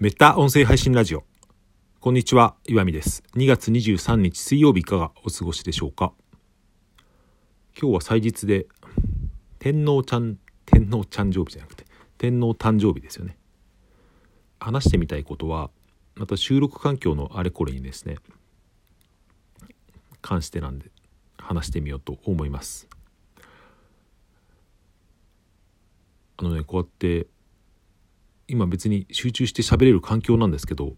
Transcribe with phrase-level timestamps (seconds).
[0.00, 1.24] メタ音声配信ラジオ。
[2.00, 3.22] こんにちは岩見です。
[3.36, 6.14] 2月23日水曜日いかがお過ごしでしょうか？
[7.78, 8.66] 今日は祭日で
[9.58, 11.84] 天皇ちゃん天皇ちゃん生日じゃなくて
[12.16, 13.36] 天皇誕生日ですよね。
[14.58, 15.68] 話してみたいことは
[16.14, 18.16] また収録環境のあれこれにですね
[20.22, 20.90] 関してなんで
[21.36, 22.88] 話してみようと思います。
[26.38, 27.26] あのねこうやって
[28.50, 30.94] 今別に集中して喋れる環境なんですけど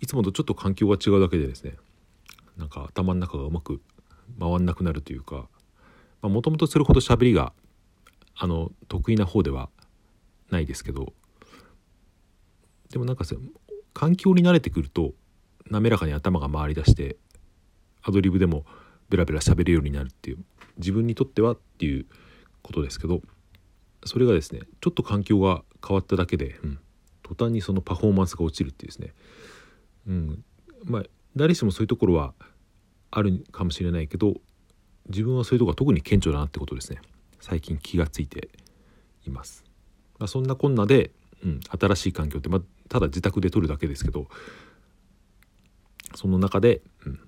[0.00, 1.74] いつもとちょっと環境が違うだけでですね
[2.56, 3.80] なんか頭の中がうまく
[4.40, 5.48] 回んなくなるというか
[6.22, 7.52] もともとそれほど喋りが
[8.34, 9.70] あの得意な方では
[10.50, 11.12] ないですけど
[12.90, 13.24] でもなんか
[13.94, 15.12] 環境に慣れてくると
[15.70, 17.16] 滑らかに頭が回りだして
[18.02, 18.64] アドリブでも
[19.10, 20.38] ベラベラ喋るようになるっていう
[20.78, 22.06] 自分にとってはっていう
[22.62, 23.20] ことですけど
[24.04, 26.78] それがですねちょっと環境が変わっただけで、うん、
[27.22, 29.12] 途端にそのパフォーマンスが落ちるっていうですね、
[30.06, 30.44] うん、
[30.84, 31.02] まあ
[31.34, 32.34] 誰しもそういうところは
[33.10, 34.34] あるかもしれないけど
[35.08, 37.00] 自分はそういうところが特に顕著だなってことですね。
[37.40, 38.48] 最近気がついて
[39.26, 39.64] います、
[40.18, 41.12] まあ、そんなこんなで、
[41.44, 44.26] うん、新しい環境って、まあ、ただ自宅で撮るだけですけど
[46.14, 47.20] その中で、うん、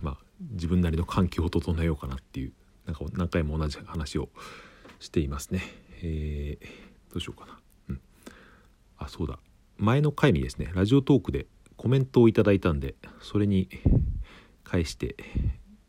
[0.00, 2.52] まあ自分なりの環境を整えようかなっていう
[2.86, 4.28] なんか何回も同じ話を
[4.98, 5.62] していますね。
[6.04, 6.64] えー、
[7.12, 7.58] どうしようかな。
[7.88, 8.00] うん。
[8.98, 9.38] あ、そうだ。
[9.78, 13.68] 前の回にですね、ラジオトークでコメントをいただいたんで、それに
[14.62, 15.16] 返して、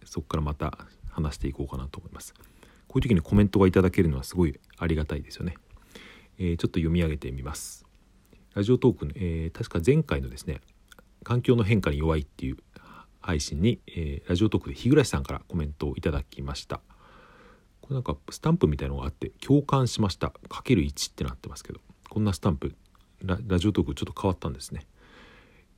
[0.06, 2.34] そこからまた話していこうかなと思います。
[2.88, 5.56] こういう時にコメントがいただけるのはすごいありがたいですよね。
[6.38, 7.86] えー、ちょっと読み上げてみます。
[8.54, 10.62] ラジオトークの、えー、確か前回のですね、
[11.24, 12.58] 環境の変化に弱いっていう
[13.20, 16.82] 配信に、えー、ラジオトークで日暮さんからコメントをいただきました。
[17.86, 20.34] これなんかスタンプみたいのがあって共感しました。
[20.50, 21.80] かける1ってなってますけど。
[22.10, 22.74] こんなスタンプ
[23.24, 24.86] ラジオトークちょっと変わったんですね、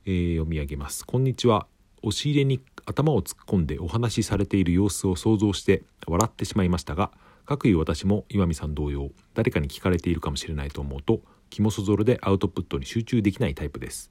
[0.06, 1.04] えー、読み上げます。
[1.04, 1.66] こんにちは。
[2.02, 7.10] 押し入れに頭を突っ込んでお話しされている様子を想像して笑ってしまいましたが
[7.44, 14.10] 各いう私も岩見さん同様誰かに聞かれているかもしれないと思うと気もそぞろでアウトプットに集中できないタイプです。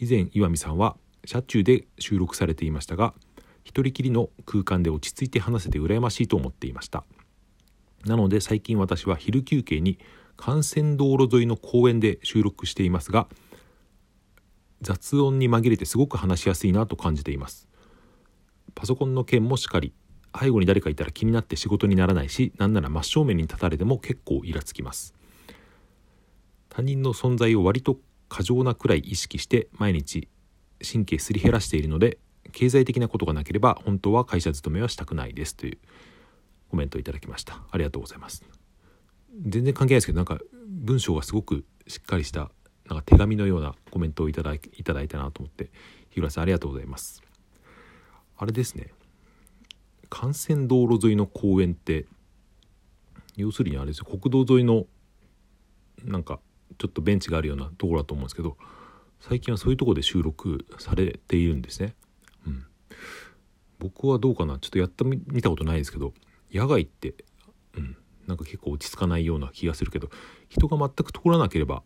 [0.00, 3.14] 以前岩見さんは車中で収録されていましたが
[3.62, 7.04] 一人きりの空間で落ち着いて話せて羨ましいと思っていました。
[8.04, 9.98] なので最近私は昼休憩に
[10.38, 13.26] 幹線道路沿いの公園で収録していますが
[14.80, 17.66] 雑音に紛れてすごく話しやすいなと感じています。
[18.74, 19.92] パソコンの件もしっかり
[20.38, 25.14] 背後に誰かいたら気になって仕事にならないし何なら真正面に立たれても結構イラつきます。
[26.68, 27.98] 他人の存在を割と
[28.28, 30.28] 過剰なくらい意識して毎日
[30.88, 32.18] 神経すり減らしているので
[32.52, 35.78] 経済的なことがなければ本当は会社勤めはしたくないですという。
[36.70, 37.62] コメントいただきました。
[37.70, 38.44] ありがとうございます。
[39.46, 42.50] 全然関係ないですけどなんか文章がすごくしっかりした
[42.86, 45.70] なんか手紙のようなコメントをいただいただいたなと思って
[46.10, 47.22] 日浦さんありがとうございます。
[48.36, 48.92] あれですね。
[50.10, 52.06] 幹線道路沿いの公園って
[53.36, 54.06] 要するにあれですよ。
[54.06, 54.86] 国道沿いの
[56.04, 56.40] なんか
[56.78, 58.56] ちょっとベンチがあるようなところだと思うんですけど
[59.20, 61.94] 最近はそういうとこで収録されているんですね。
[62.46, 62.64] うん、
[63.78, 64.58] 僕はどうかな。
[64.58, 66.14] ちょっとやってみたことないですけど。
[66.52, 67.14] 野外って、
[67.76, 70.08] うん、なんか結構落ち着かないような気がするけど
[70.48, 71.82] 人が全く通らなければ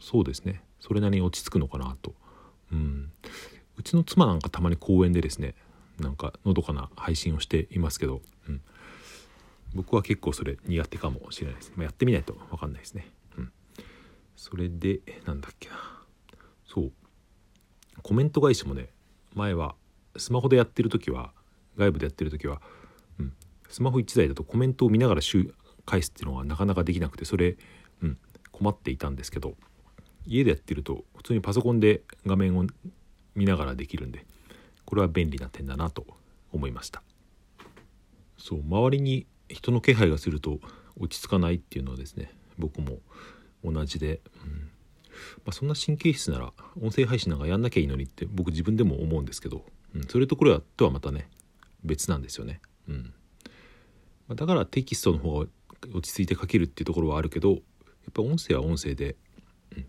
[0.00, 0.62] そうですね。
[0.78, 2.14] それなりに落ち着くのかなと、
[2.72, 3.10] うん、
[3.76, 5.54] うちの妻なんかたまに公園でですね
[6.00, 8.60] なんかのどかな配信をしていますけど、うん、
[9.74, 13.52] 僕は結構それ苦手かもしれないです、まあ、やってみないと分かんないですね、うん、
[14.36, 15.74] それでなんだっけな。
[16.66, 16.92] そう。
[18.02, 18.88] コメント返しもね
[19.34, 19.76] 前は
[20.16, 21.32] スマホでやってる時は
[21.76, 22.60] 外部でやってる時は
[23.72, 25.20] スマホ1台だとコメントを見ながら
[25.86, 27.56] 返すっていうのはなかなかできなくてそれ、
[28.02, 28.18] うん、
[28.52, 29.54] 困っていたんですけど
[30.26, 32.66] 家でやってると普通にパソコンで画面を
[33.34, 34.26] 見ながらできるんで
[34.84, 36.06] これは便利な点だなと
[36.52, 37.02] 思いました。
[38.36, 40.58] そう周りに人の気配がすると
[40.98, 42.98] 落ち着かないっていうのはですね僕も
[43.64, 44.68] 同じで、うん。
[45.44, 49.64] まあ、そんな神経質なら音声配信なんかやんなきゃいいのにって僕自分でも思うんですけど、
[49.94, 51.28] うん、それとこれはとはまたね
[51.84, 52.60] 別なんですよね。
[52.88, 53.14] うん。
[54.34, 55.46] だからテキストの方が
[55.94, 57.60] 落ち着いて書けるっていうところはあるけどやっ
[58.12, 59.16] ぱ音声は音声で、
[59.76, 59.86] うん、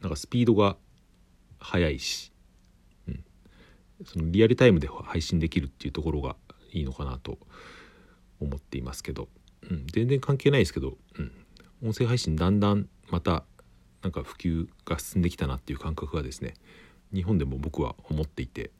[0.00, 0.76] なんかスピードが
[1.58, 2.32] 速いし、
[3.08, 3.24] うん、
[4.04, 6.36] そのリアルタイムで配信できるっていうところが
[6.72, 7.38] いいのかなと
[8.40, 9.28] 思っていますけど、
[9.68, 11.32] うん、全然関係ないですけど、うん、
[11.84, 13.44] 音声配信だんだんまた
[14.02, 16.54] なんか普及が進んできたなっていう感覚がですね
[17.12, 18.70] 日本でも僕は思っていて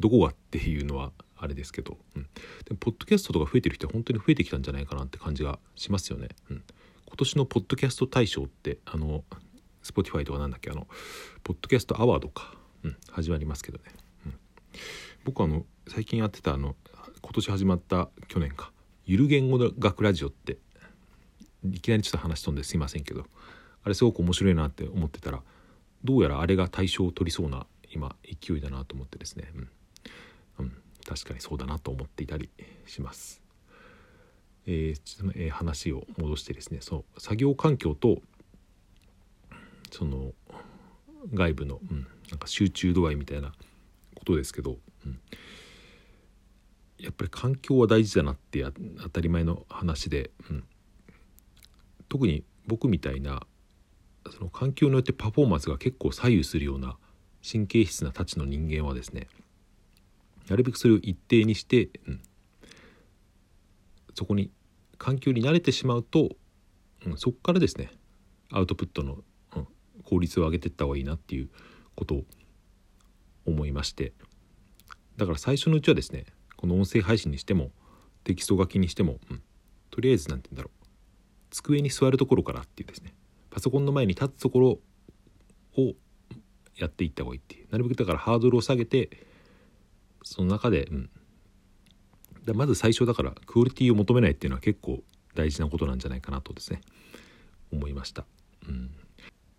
[0.00, 2.28] どこがっていうのはあれですけど、うん、で
[2.70, 6.28] もポッドキャストとか増えてる人は本当に増えてきたんじゃないかなって感じがしますよね。
[6.50, 6.62] うん、
[7.06, 9.24] 今年のポッドキャスト大賞ってあの
[9.82, 10.86] Spotify とかなんだっけあの
[11.44, 12.52] ポッドキャストアワードか、
[12.84, 13.84] うん、始まりますけどね、
[14.26, 14.34] うん、
[15.24, 16.76] 僕あの最近やってたあの
[17.20, 18.72] 今年始まった去年か。
[19.06, 20.58] ゆる言語の学ラジオって
[21.64, 23.24] いきなりちょっと話飛んですいませんけど
[23.82, 25.40] あれすごく面白いなって思ってたら
[26.04, 29.68] どうやらあれが対象を取りそうな今勢いだなと思ってですね、うん、
[31.08, 32.50] 確かにそうだなと思っていたり
[32.86, 33.40] します。
[34.66, 38.20] えーえ、話を戻してですねその作業環境と
[39.90, 40.34] その
[41.32, 43.52] 外部の、うん、なんか集中度合いみたいな
[44.14, 44.76] ことですけど、
[45.06, 45.18] うん、
[46.98, 48.62] やっぱり環境は大事だなって
[49.00, 50.64] 当たり前の話で、うん、
[52.10, 53.46] 特に僕みたいな
[54.30, 56.98] その環境によってパフォーマンスが結構左右するような
[57.50, 59.28] 神経質なたちの人間はですね
[60.48, 62.22] なるべくそれを一定にして、うん、
[64.14, 64.50] そこに
[64.96, 66.30] 環境に慣れてしまうと、
[67.06, 67.90] うん、そこからですね
[68.52, 69.18] アウトプットの、
[69.56, 69.68] うん、
[70.04, 71.50] 効率を上げていった方がいいなっていう
[71.94, 72.24] ことを
[73.46, 74.12] 思いまして。
[75.16, 77.72] だから最初のうちはですねこの音声配信にしても
[78.22, 79.42] テキスト書きにしても、うん、
[79.90, 80.86] とりあえず何て言うんだろう
[81.50, 83.14] 机に座るところからっていうですね
[83.50, 84.78] パソコンの前に立つところ
[85.76, 85.94] を
[86.76, 87.66] やっていった方がいいっていう。
[87.70, 89.26] なるべくだからハードルを下げて
[90.22, 91.10] その中で、うん、
[92.44, 95.02] だまず最初だからクオリティを求めないっていうのは結構
[95.34, 96.80] 大事なことなんじゃないかなとですね。
[97.72, 98.24] 思いました。
[98.66, 98.90] うん、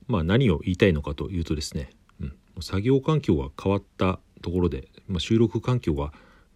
[0.08, 6.12] まあ何を言いたいのかというとですね、うん、作業環境が変わったところで、まあ、収録環境が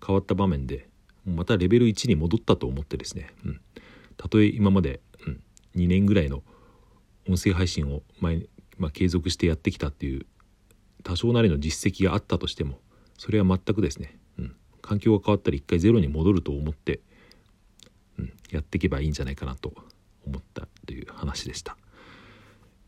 [0.05, 0.87] 変わった場面で
[1.25, 3.61] またレベル1に戻ったと思ってですね、うん、
[4.17, 5.43] たとえ今まで、うん、
[5.75, 6.43] 2年ぐらいの
[7.29, 8.47] 音声配信を前、
[8.77, 10.25] まあ、継続してやってきたっていう
[11.03, 12.79] 多少なりの実績があったとしても
[13.17, 17.01] それは全くですね、うん、環境が変わったら一回ゼロに戻ると思って、
[18.17, 19.73] うん、やっていけばいいんじゃないかなと
[20.25, 21.77] 思ったという話でした。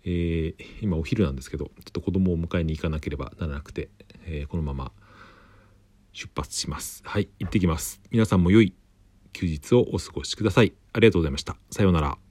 [0.03, 3.89] えー、今お昼なんですけどちょっと子供を迎えに行かなければならなくて、
[4.25, 4.91] えー、このまま
[6.13, 7.01] 出発します。
[7.05, 7.27] はい。
[7.39, 8.01] 行ってきます。
[8.09, 8.73] 皆さんも良い
[9.33, 10.73] 休日をお過ごしください。
[10.93, 11.57] ありがとうございました。
[11.71, 12.17] さようなら。